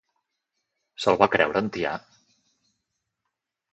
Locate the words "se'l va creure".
1.03-1.63